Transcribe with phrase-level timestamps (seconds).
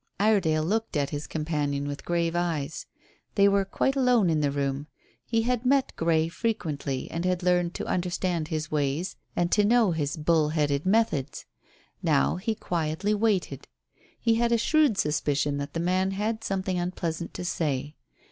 [0.19, 2.87] Iredale looked at his companion with grave eyes.
[3.35, 4.87] They were quite alone in the room.
[5.27, 9.91] He had met Grey frequently and had learned to understand his ways and to know
[9.91, 11.45] his bull headed methods.
[12.01, 13.67] Now he quietly waited.
[14.19, 17.93] He had a shrewd suspicion that the man had something unpleasant to say.